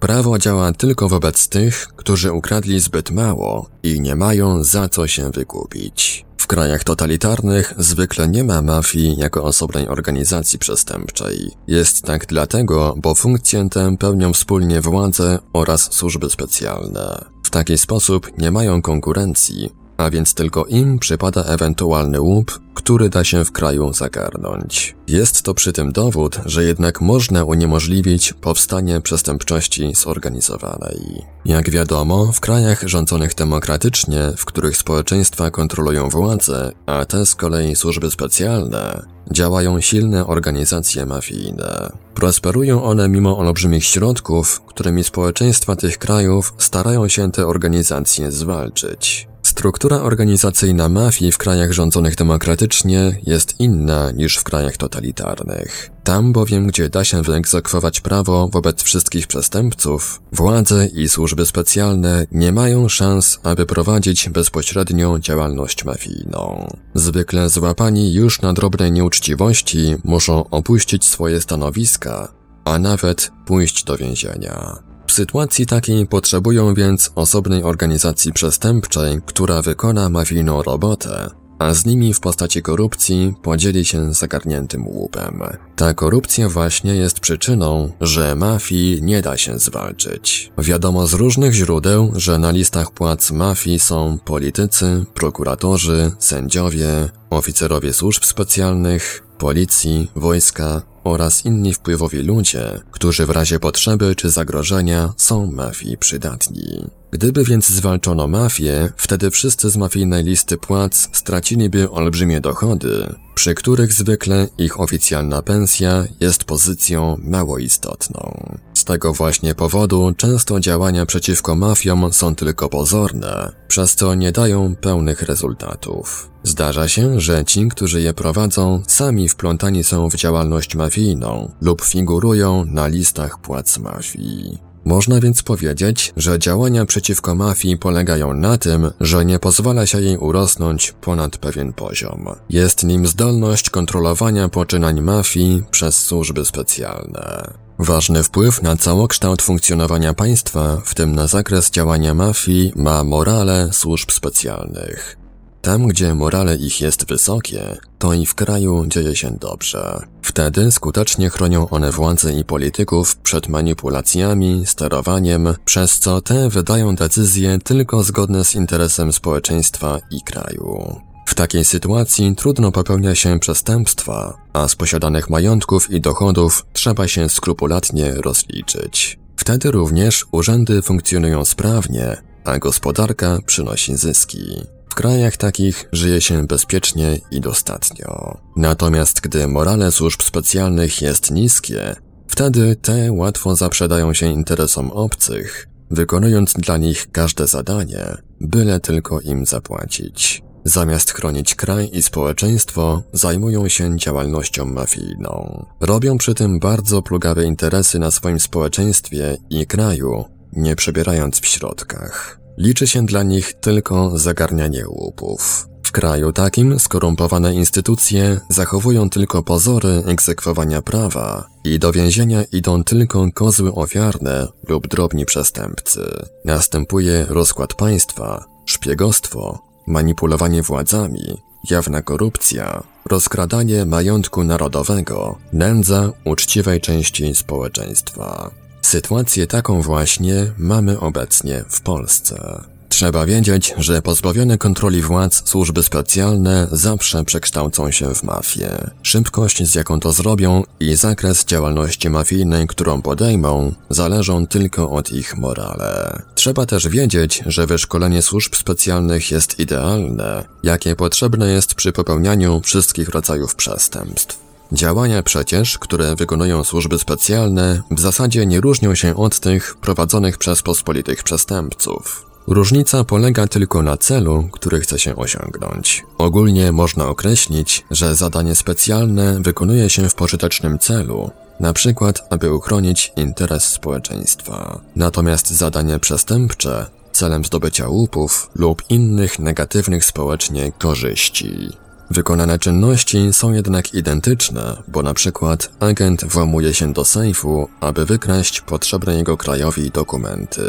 [0.00, 5.30] Prawo działa tylko wobec tych, którzy ukradli zbyt mało i nie mają za co się
[5.30, 6.27] wykupić.
[6.48, 11.50] Krajach totalitarnych zwykle nie ma mafii jako osobnej organizacji przestępczej.
[11.66, 17.24] Jest tak dlatego, bo funkcję tę pełnią wspólnie władze oraz służby specjalne.
[17.42, 23.24] W taki sposób nie mają konkurencji, a więc tylko im przypada ewentualny łup, który da
[23.24, 24.96] się w kraju zagarnąć.
[25.08, 30.98] Jest to przy tym dowód, że jednak można uniemożliwić powstanie przestępczości zorganizowanej.
[31.44, 37.76] Jak wiadomo, w krajach rządzonych demokratycznie, w których społeczeństwa kontrolują władzę, a te z kolei
[37.76, 41.92] służby specjalne, działają silne organizacje mafijne.
[42.14, 49.27] Prosperują one mimo olbrzymich środków, którymi społeczeństwa tych krajów starają się te organizacje zwalczyć.
[49.58, 55.90] Struktura organizacyjna mafii w krajach rządzonych demokratycznie jest inna niż w krajach totalitarnych.
[56.04, 62.52] Tam bowiem, gdzie da się wyegzekwować prawo wobec wszystkich przestępców, władze i służby specjalne nie
[62.52, 66.68] mają szans, aby prowadzić bezpośrednią działalność mafijną.
[66.94, 72.28] Zwykle złapani już na drobnej nieuczciwości muszą opuścić swoje stanowiska,
[72.64, 74.87] a nawet pójść do więzienia.
[75.08, 82.14] W sytuacji takiej potrzebują więc osobnej organizacji przestępczej, która wykona mafijną robotę, a z nimi
[82.14, 85.42] w postaci korupcji podzieli się zagarniętym łupem.
[85.76, 90.52] Ta korupcja właśnie jest przyczyną, że mafii nie da się zwalczyć.
[90.58, 96.88] Wiadomo z różnych źródeł, że na listach płac mafii są politycy, prokuratorzy, sędziowie,
[97.30, 105.12] oficerowie służb specjalnych, policji, wojska oraz inni wpływowi ludzie, którzy w razie potrzeby czy zagrożenia
[105.16, 106.86] są mafii przydatni.
[107.10, 113.92] Gdyby więc zwalczono mafię, wtedy wszyscy z mafijnej listy płac straciliby olbrzymie dochody, przy których
[113.92, 118.58] zwykle ich oficjalna pensja jest pozycją mało istotną.
[118.88, 125.22] Tego właśnie powodu często działania przeciwko mafiom są tylko pozorne, przez co nie dają pełnych
[125.22, 126.30] rezultatów.
[126.42, 132.64] Zdarza się, że ci, którzy je prowadzą, sami wplątani są w działalność mafijną lub figurują
[132.64, 134.58] na listach płac mafii.
[134.84, 140.16] Można więc powiedzieć, że działania przeciwko mafii polegają na tym, że nie pozwala się jej
[140.16, 142.26] urosnąć ponad pewien poziom.
[142.50, 147.67] Jest nim zdolność kontrolowania poczynań mafii przez służby specjalne.
[147.78, 154.10] Ważny wpływ na całokształt funkcjonowania państwa, w tym na zakres działania mafii, ma morale służb
[154.10, 155.16] specjalnych.
[155.62, 160.00] Tam, gdzie morale ich jest wysokie, to i w kraju dzieje się dobrze.
[160.22, 167.58] Wtedy skutecznie chronią one władze i polityków przed manipulacjami, sterowaniem, przez co te wydają decyzje
[167.58, 171.00] tylko zgodne z interesem społeczeństwa i kraju.
[171.28, 177.28] W takiej sytuacji trudno popełnia się przestępstwa, a z posiadanych majątków i dochodów trzeba się
[177.28, 179.18] skrupulatnie rozliczyć.
[179.36, 184.66] Wtedy również urzędy funkcjonują sprawnie, a gospodarka przynosi zyski
[184.98, 188.38] krajach takich żyje się bezpiecznie i dostatnio.
[188.56, 191.96] Natomiast gdy morale służb specjalnych jest niskie,
[192.28, 199.46] wtedy te łatwo zaprzedają się interesom obcych, wykonując dla nich każde zadanie, byle tylko im
[199.46, 200.42] zapłacić.
[200.64, 205.66] Zamiast chronić kraj i społeczeństwo, zajmują się działalnością mafijną.
[205.80, 212.40] Robią przy tym bardzo plugawe interesy na swoim społeczeństwie i kraju, nie przebierając w środkach.
[212.58, 215.68] Liczy się dla nich tylko zagarnianie łupów.
[215.82, 223.26] W kraju takim skorumpowane instytucje zachowują tylko pozory egzekwowania prawa i do więzienia idą tylko
[223.34, 226.00] kozły ofiarne lub drobni przestępcy.
[226.44, 238.50] Następuje rozkład państwa, szpiegostwo, manipulowanie władzami, jawna korupcja, rozkradanie majątku narodowego, nędza uczciwej części społeczeństwa.
[238.82, 242.64] Sytuację taką właśnie mamy obecnie w Polsce.
[242.88, 248.90] Trzeba wiedzieć, że pozbawione kontroli władz służby specjalne zawsze przekształcą się w mafię.
[249.02, 255.36] Szybkość, z jaką to zrobią i zakres działalności mafijnej, którą podejmą, zależą tylko od ich
[255.36, 256.22] morale.
[256.34, 263.08] Trzeba też wiedzieć, że wyszkolenie służb specjalnych jest idealne, jakie potrzebne jest przy popełnianiu wszystkich
[263.08, 264.38] rodzajów przestępstw.
[264.72, 270.62] Działania przecież, które wykonują służby specjalne, w zasadzie nie różnią się od tych prowadzonych przez
[270.62, 272.27] pospolitych przestępców.
[272.50, 276.04] Różnica polega tylko na celu, który chce się osiągnąć.
[276.18, 281.30] Ogólnie można określić, że zadanie specjalne wykonuje się w pożytecznym celu,
[281.60, 284.80] na przykład aby uchronić interes społeczeństwa.
[284.96, 291.68] Natomiast zadanie przestępcze celem zdobycia łupów lub innych negatywnych społecznie korzyści.
[292.10, 298.60] Wykonane czynności są jednak identyczne, bo na przykład agent włamuje się do sejfu, aby wykraść
[298.60, 300.62] potrzebne jego krajowi dokumenty.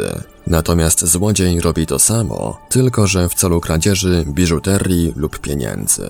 [0.46, 6.08] Natomiast złodziej robi to samo, tylko że w celu kradzieży biżuterii lub pieniędzy.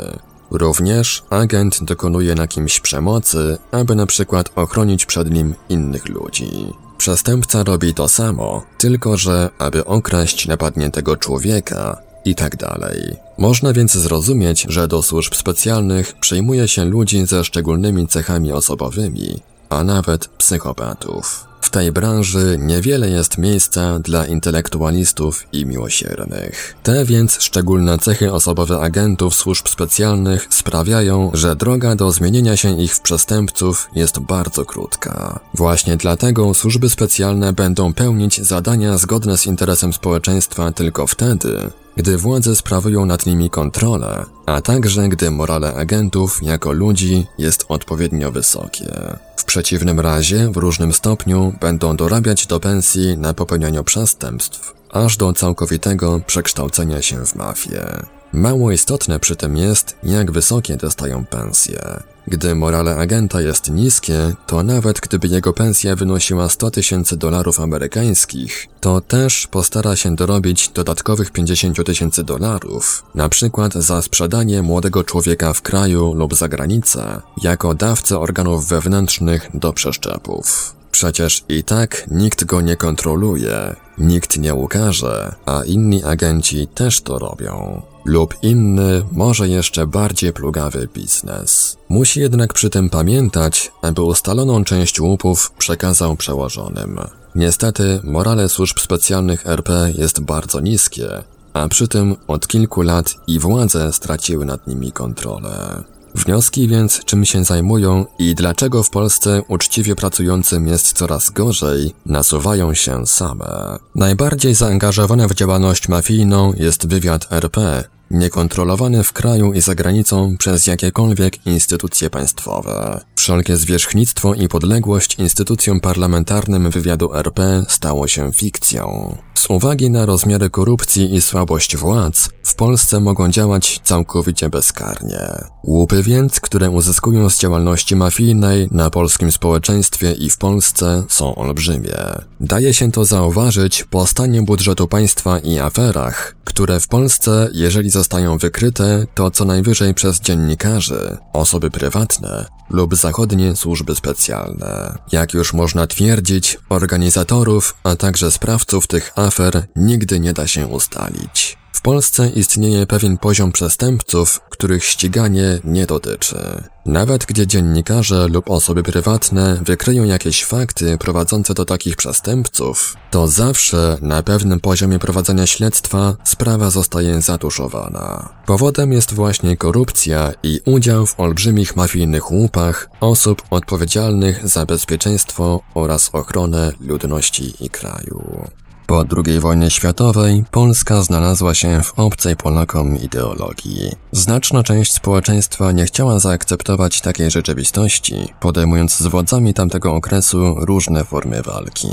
[0.51, 6.51] Również agent dokonuje na kimś przemocy, aby na przykład ochronić przed nim innych ludzi.
[6.99, 13.17] Przestępca robi to samo, tylko że aby okraść napadniętego człowieka, i tak dalej.
[13.39, 19.85] Można więc zrozumieć, że do służb specjalnych przyjmuje się ludzi ze szczególnymi cechami osobowymi, a
[19.85, 21.51] nawet psychopatów.
[21.61, 26.77] W tej branży niewiele jest miejsca dla intelektualistów i miłosiernych.
[26.83, 32.95] Te więc szczególne cechy osobowe agentów służb specjalnych sprawiają, że droga do zmienienia się ich
[32.95, 35.41] w przestępców jest bardzo krótka.
[35.55, 42.57] Właśnie dlatego służby specjalne będą pełnić zadania zgodne z interesem społeczeństwa tylko wtedy, gdy władze
[42.57, 48.93] sprawują nad nimi kontrolę, a także gdy morale agentów jako ludzi jest odpowiednio wysokie.
[49.37, 55.33] W przeciwnym razie w różnym stopniu będą dorabiać do pensji na popełnianiu przestępstw, aż do
[55.33, 58.07] całkowitego przekształcenia się w mafię.
[58.33, 61.81] Mało istotne przy tym jest, jak wysokie dostają pensje.
[62.27, 68.67] Gdy morale agenta jest niskie, to nawet gdyby jego pensja wynosiła 100 tysięcy dolarów amerykańskich,
[68.81, 75.53] to też postara się dorobić dodatkowych 50 tysięcy dolarów, na przykład za sprzedanie młodego człowieka
[75.53, 80.75] w kraju lub za granicę, jako dawcę organów wewnętrznych do przeszczepów.
[80.91, 87.19] Przecież i tak nikt go nie kontroluje, nikt nie ukaże, a inni agenci też to
[87.19, 87.83] robią.
[88.05, 91.77] Lub inny, może jeszcze bardziej plugawy biznes.
[91.89, 97.01] Musi jednak przy tym pamiętać, aby ustaloną część łupów przekazał przełożonym.
[97.35, 101.09] Niestety, morale służb specjalnych RP jest bardzo niskie,
[101.53, 105.83] a przy tym od kilku lat i władze straciły nad nimi kontrolę.
[106.15, 112.75] Wnioski więc, czym się zajmują i dlaczego w Polsce uczciwie pracującym jest coraz gorzej, nasuwają
[112.75, 113.79] się same.
[113.95, 120.67] Najbardziej zaangażowane w działalność mafijną jest wywiad RP, niekontrolowany w kraju i za granicą przez
[120.67, 123.01] jakiekolwiek instytucje państwowe.
[123.17, 129.17] Wszelkie zwierzchnictwo i podległość instytucjom parlamentarnym wywiadu RP stało się fikcją.
[129.35, 135.21] Z uwagi na rozmiary korupcji i słabość władz, w Polsce mogą działać całkowicie bezkarnie.
[135.65, 141.97] Łupy więc, które uzyskują z działalności mafijnej na polskim społeczeństwie i w Polsce są olbrzymie.
[142.41, 148.39] Daje się to zauważyć po stanie budżetu państwa i aferach, które w Polsce, jeżeli zostają
[148.39, 154.99] wykryte, to co najwyżej przez dziennikarzy, osoby prywatne lub zachodnie służby specjalne.
[155.13, 161.60] Jak już można twierdzić, organizatorów, a także sprawców tych afer nigdy nie da się ustalić.
[161.81, 166.65] W Polsce istnieje pewien poziom przestępców, których ściganie nie dotyczy.
[166.87, 173.99] Nawet gdzie dziennikarze lub osoby prywatne wykryją jakieś fakty prowadzące do takich przestępców, to zawsze
[174.01, 178.29] na pewnym poziomie prowadzenia śledztwa sprawa zostaje zatuszowana.
[178.47, 186.11] Powodem jest właśnie korupcja i udział w olbrzymich mafijnych łupach osób odpowiedzialnych za bezpieczeństwo oraz
[186.13, 188.51] ochronę ludności i kraju.
[188.91, 193.93] Po II wojnie światowej Polska znalazła się w obcej Polakom ideologii.
[194.13, 201.43] Znaczna część społeczeństwa nie chciała zaakceptować takiej rzeczywistości, podejmując z władzami tamtego okresu różne formy
[201.43, 201.89] walki.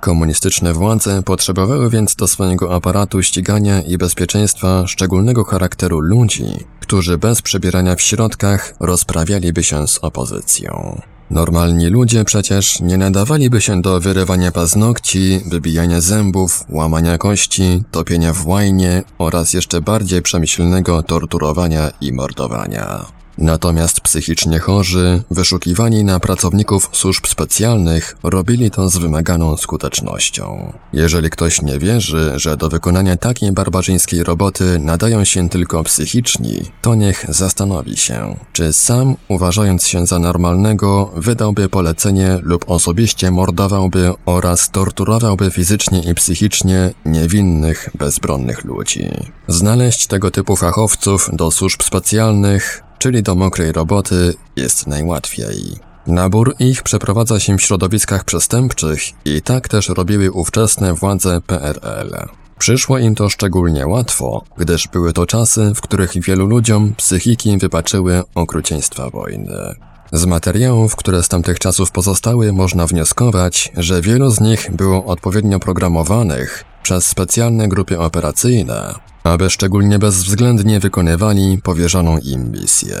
[0.00, 6.46] Komunistyczne władze potrzebowały więc do swojego aparatu ścigania i bezpieczeństwa szczególnego charakteru ludzi,
[6.80, 11.00] którzy bez przebierania w środkach rozprawialiby się z opozycją.
[11.30, 18.46] Normalni ludzie przecież nie nadawaliby się do wyrywania paznokci, wybijania zębów, łamania kości, topienia w
[18.46, 23.21] łajnie oraz jeszcze bardziej przemyślnego torturowania i mordowania.
[23.38, 30.72] Natomiast psychicznie chorzy, wyszukiwani na pracowników służb specjalnych, robili to z wymaganą skutecznością.
[30.92, 36.94] Jeżeli ktoś nie wierzy, że do wykonania takiej barbarzyńskiej roboty nadają się tylko psychiczni, to
[36.94, 44.70] niech zastanowi się, czy sam, uważając się za normalnego, wydałby polecenie lub osobiście mordowałby oraz
[44.70, 49.10] torturowałby fizycznie i psychicznie niewinnych, bezbronnych ludzi.
[49.48, 55.76] Znaleźć tego typu fachowców do służb specjalnych czyli do mokrej roboty, jest najłatwiej.
[56.06, 62.14] Nabór ich przeprowadza się w środowiskach przestępczych i tak też robiły ówczesne władze PRL.
[62.58, 68.22] Przyszło im to szczególnie łatwo, gdyż były to czasy, w których wielu ludziom psychiki wybaczyły
[68.34, 69.74] okrucieństwa wojny.
[70.12, 75.58] Z materiałów, które z tamtych czasów pozostały, można wnioskować, że wielu z nich było odpowiednio
[75.58, 82.96] programowanych przez specjalne grupy operacyjne, aby szczególnie bezwzględnie wykonywali powierzoną im misję.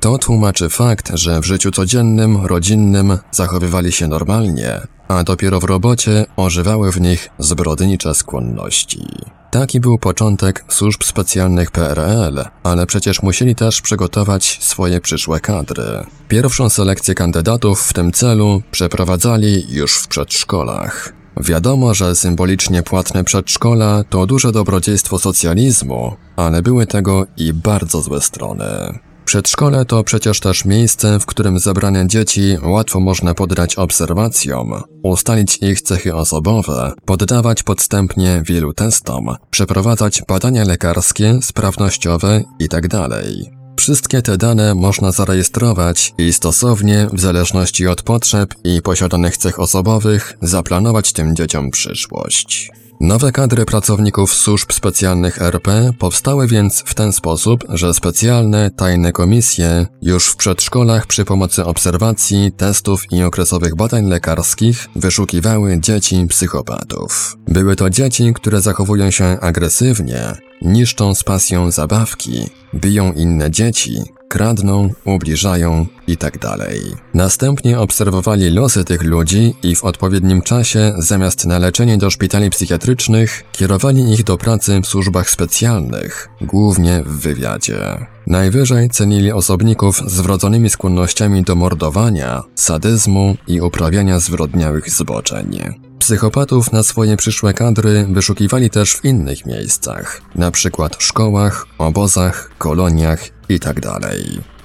[0.00, 6.26] To tłumaczy fakt, że w życiu codziennym, rodzinnym zachowywali się normalnie, a dopiero w robocie
[6.36, 9.06] ożywały w nich zbrodnicze skłonności.
[9.50, 16.04] Taki był początek służb specjalnych PRL, ale przecież musieli też przygotować swoje przyszłe kadry.
[16.28, 21.19] Pierwszą selekcję kandydatów w tym celu przeprowadzali już w przedszkolach.
[21.36, 28.20] Wiadomo, że symbolicznie płatne przedszkola to duże dobrodziejstwo socjalizmu, ale były tego i bardzo złe
[28.20, 28.64] strony.
[29.24, 35.82] Przedszkole to przecież też miejsce, w którym zebrane dzieci łatwo można poddać obserwacjom, ustalić ich
[35.82, 43.08] cechy osobowe, poddawać podstępnie wielu testom, przeprowadzać badania lekarskie, sprawnościowe itd.
[43.80, 50.36] Wszystkie te dane można zarejestrować i stosownie, w zależności od potrzeb i posiadanych cech osobowych,
[50.42, 52.70] zaplanować tym dzieciom przyszłość.
[53.00, 59.86] Nowe kadry pracowników służb specjalnych RP powstały więc w ten sposób, że specjalne, tajne komisje
[60.02, 67.36] już w przedszkolach przy pomocy obserwacji, testów i okresowych badań lekarskich wyszukiwały dzieci psychopatów.
[67.48, 74.90] Były to dzieci, które zachowują się agresywnie, niszczą z pasją zabawki, biją inne dzieci, kradną,
[75.04, 76.38] ubliżają itd.
[76.38, 76.58] Tak
[77.14, 83.44] Następnie obserwowali losy tych ludzi i w odpowiednim czasie, zamiast na leczenie do szpitali psychiatrycznych,
[83.52, 88.06] kierowali ich do pracy w służbach specjalnych, głównie w wywiadzie.
[88.26, 95.89] Najwyżej cenili osobników z wrodzonymi skłonnościami do mordowania, sadyzmu i uprawiania zwyrodniałych zboczeń.
[96.00, 103.28] Psychopatów na swoje przyszłe kadry wyszukiwali też w innych miejscach, na przykład szkołach, obozach, koloniach
[103.48, 103.90] itd.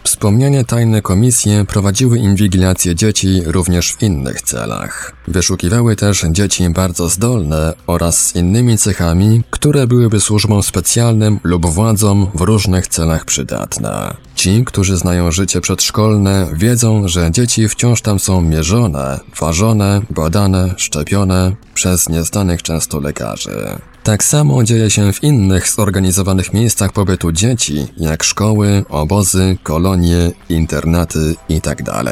[0.05, 5.15] Wspomniane tajne komisje prowadziły inwigilację dzieci również w innych celach.
[5.27, 12.31] Wyszukiwały też dzieci bardzo zdolne oraz z innymi cechami, które byłyby służbom specjalnym lub władzom
[12.35, 14.13] w różnych celach przydatne.
[14.35, 21.55] Ci, którzy znają życie przedszkolne, wiedzą, że dzieci wciąż tam są mierzone, ważone, badane, szczepione
[21.73, 23.79] przez nieznanych często lekarzy.
[24.05, 31.35] Tak samo dzieje się w innych zorganizowanych miejscach pobytu dzieci, jak szkoły, obozy, kolonie, internaty
[31.49, 31.83] itd.
[31.83, 32.05] Tak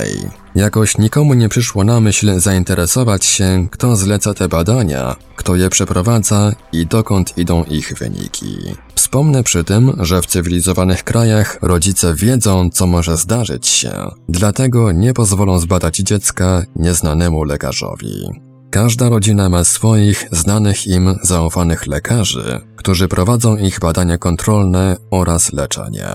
[0.56, 6.52] Jakoś nikomu nie przyszło na myśl zainteresować się, kto zleca te badania, kto je przeprowadza
[6.72, 8.58] i dokąd idą ich wyniki.
[8.96, 13.92] Wspomnę przy tym, że w cywilizowanych krajach rodzice wiedzą, co może zdarzyć się,
[14.30, 18.53] dlatego nie pozwolą zbadać dziecka nieznanemu lekarzowi.
[18.74, 26.08] Każda rodzina ma swoich, znanych im, zaufanych lekarzy, którzy prowadzą ich badania kontrolne oraz leczenie.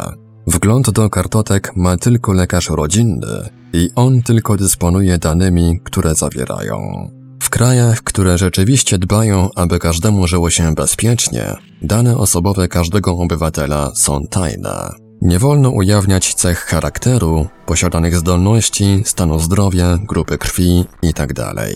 [0.46, 7.10] Wgląd do kartotek ma tylko lekarz rodzinny i on tylko dysponuje danymi, które zawierają.
[7.42, 14.20] W krajach, które rzeczywiście dbają, aby każdemu żyło się bezpiecznie, dane osobowe każdego obywatela są
[14.30, 15.07] tajne.
[15.22, 21.34] Nie wolno ujawniać cech charakteru, posiadanych zdolności, stanu zdrowia, grupy krwi itd.
[21.34, 21.68] Tak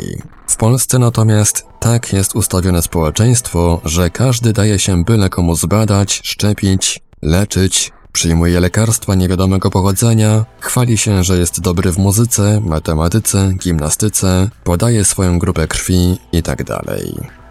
[0.46, 7.00] w Polsce natomiast tak jest ustawione społeczeństwo, że każdy daje się byle komu zbadać, szczepić,
[7.22, 15.04] leczyć, przyjmuje lekarstwa niewiadomego pochodzenia, chwali się, że jest dobry w muzyce, matematyce, gimnastyce, podaje
[15.04, 16.80] swoją grupę krwi itd.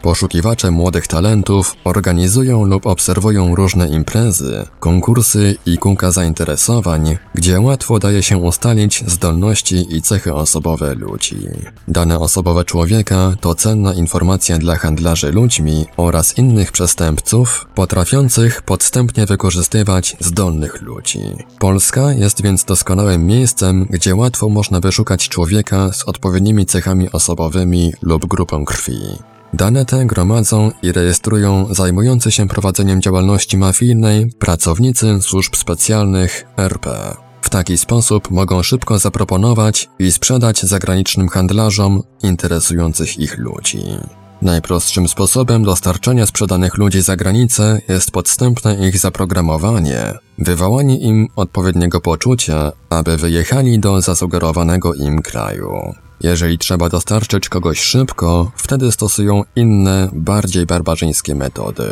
[0.02, 8.24] Poszukiwacze młodych talentów organizują lub obserwują różne imprezy, konkursy i kółka zainteresowań, gdzie łatwo daje
[8.24, 11.38] się ustalić zdolności i cechy osobowe ludzi.
[11.88, 20.18] Dane osobowe człowieka to cenna informacja dla handlarzy ludźmi oraz innych przestępców potrafiących podstępnie wykorzystywać
[20.20, 21.22] zdolnych ludzi.
[21.60, 28.26] Polska jest więc doskonałym miejscem, gdzie łatwo można wyszukać człowieka z odpowiednimi cechami osobowymi lub
[28.26, 28.98] grupą krwi.
[29.54, 37.16] Dane te gromadzą i rejestrują zajmujący się prowadzeniem działalności mafijnej pracownicy służb specjalnych RP.
[37.42, 43.84] W taki sposób mogą szybko zaproponować i sprzedać zagranicznym handlarzom interesujących ich ludzi.
[44.42, 52.72] Najprostszym sposobem dostarczania sprzedanych ludzi za granicę jest podstępne ich zaprogramowanie, wywołanie im odpowiedniego poczucia,
[52.90, 55.94] aby wyjechali do zasugerowanego im kraju.
[56.24, 61.90] Jeżeli trzeba dostarczyć kogoś szybko, wtedy stosują inne, bardziej barbarzyńskie metody.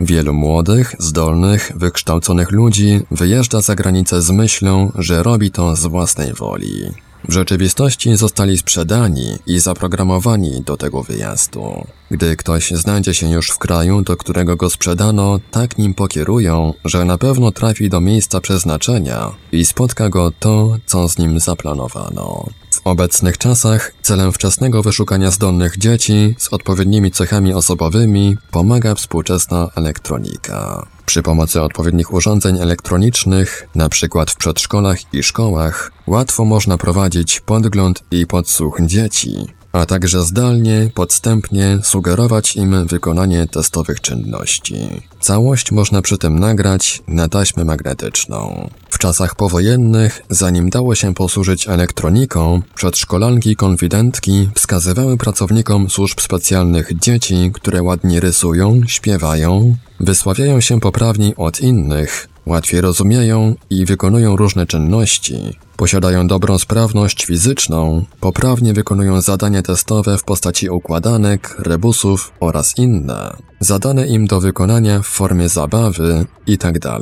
[0.00, 6.32] Wielu młodych, zdolnych, wykształconych ludzi wyjeżdża za granicę z myślą, że robi to z własnej
[6.32, 6.90] woli.
[7.28, 11.86] W rzeczywistości zostali sprzedani i zaprogramowani do tego wyjazdu.
[12.10, 17.04] Gdy ktoś znajdzie się już w kraju, do którego go sprzedano, tak nim pokierują, że
[17.04, 22.46] na pewno trafi do miejsca przeznaczenia i spotka go to, co z nim zaplanowano.
[22.80, 30.86] W obecnych czasach celem wczesnego wyszukania zdolnych dzieci z odpowiednimi cechami osobowymi pomaga współczesna elektronika.
[31.06, 34.24] Przy pomocy odpowiednich urządzeń elektronicznych, np.
[34.28, 41.78] w przedszkolach i szkołach, łatwo można prowadzić podgląd i podsłuch dzieci, a także zdalnie, podstępnie
[41.82, 45.02] sugerować im wykonanie testowych czynności.
[45.20, 48.70] Całość można przy tym nagrać na taśmę magnetyczną.
[48.90, 57.50] W czasach powojennych, zanim dało się posłużyć elektroniką, przedszkolanki konfidentki wskazywały pracownikom służb specjalnych dzieci,
[57.54, 65.58] które ładnie rysują, śpiewają, wysławiają się poprawniej od innych, łatwiej rozumieją i wykonują różne czynności,
[65.76, 74.06] posiadają dobrą sprawność fizyczną, poprawnie wykonują zadania testowe w postaci układanek, rebusów oraz inne, zadane
[74.06, 76.80] im do wykonania w formie zabawy itd.
[76.80, 77.00] Tak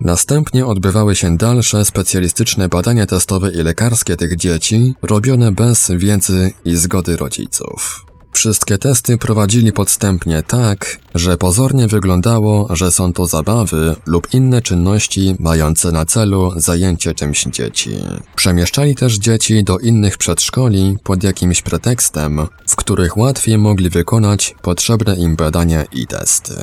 [0.00, 6.76] Następnie odbywały się dalsze specjalistyczne badania testowe i lekarskie tych dzieci, robione bez wiedzy i
[6.76, 8.11] zgody rodziców.
[8.32, 15.36] Wszystkie testy prowadzili podstępnie tak, że pozornie wyglądało, że są to zabawy lub inne czynności
[15.38, 17.90] mające na celu zajęcie czymś dzieci.
[18.36, 25.16] Przemieszczali też dzieci do innych przedszkoli pod jakimś pretekstem, w których łatwiej mogli wykonać potrzebne
[25.16, 26.54] im badania i testy.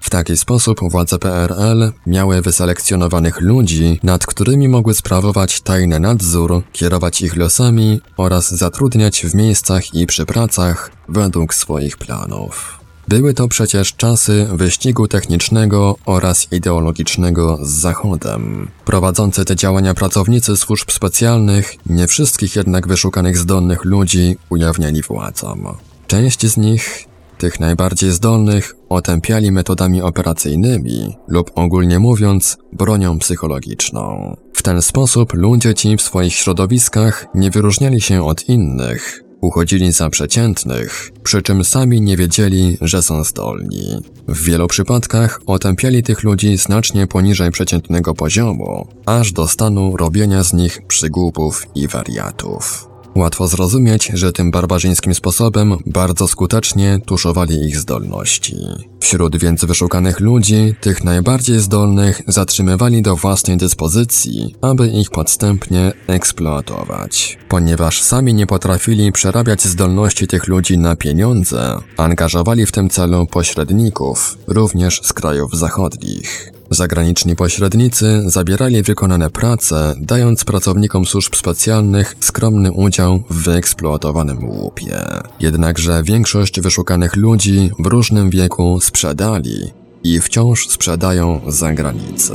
[0.00, 7.22] W taki sposób władze PRL miały wyselekcjonowanych ludzi, nad którymi mogły sprawować tajny nadzór, kierować
[7.22, 12.78] ich losami oraz zatrudniać w miejscach i przy pracach według swoich planów.
[13.08, 18.68] Były to przecież czasy wyścigu technicznego oraz ideologicznego z Zachodem.
[18.84, 25.76] Prowadzący te działania pracownicy służb specjalnych, nie wszystkich jednak wyszukanych zdolnych ludzi ujawniali władzom.
[26.06, 27.07] Część z nich
[27.38, 34.36] tych najbardziej zdolnych otępiali metodami operacyjnymi lub ogólnie mówiąc bronią psychologiczną.
[34.54, 40.10] W ten sposób ludzie ci w swoich środowiskach nie wyróżniali się od innych, uchodzili za
[40.10, 44.02] przeciętnych, przy czym sami nie wiedzieli, że są zdolni.
[44.28, 50.52] W wielu przypadkach otępiali tych ludzi znacznie poniżej przeciętnego poziomu, aż do stanu robienia z
[50.52, 52.87] nich przygłupów i wariatów.
[53.18, 58.56] Łatwo zrozumieć, że tym barbarzyńskim sposobem bardzo skutecznie tuszowali ich zdolności.
[59.00, 67.38] Wśród więc wyszukanych ludzi, tych najbardziej zdolnych zatrzymywali do własnej dyspozycji, aby ich podstępnie eksploatować.
[67.48, 74.38] Ponieważ sami nie potrafili przerabiać zdolności tych ludzi na pieniądze, angażowali w tym celu pośredników,
[74.46, 76.57] również z krajów zachodnich.
[76.70, 85.00] Zagraniczni pośrednicy zabierali wykonane prace, dając pracownikom służb specjalnych skromny udział w wyeksploatowanym łupie.
[85.40, 89.72] Jednakże większość wyszukanych ludzi w różnym wieku sprzedali
[90.04, 92.34] i wciąż sprzedają za granicę.